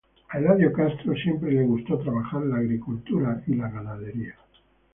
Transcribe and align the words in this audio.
A 0.29 0.39
Eladio 0.39 0.73
Castro 0.73 1.13
siempre 1.15 1.51
le 1.51 1.61
gustó 1.63 1.99
trabajar 1.99 2.41
la 2.41 2.57
agricultura 2.57 3.43
y 3.45 3.53
la 3.53 3.69
ganadería. 3.69 4.33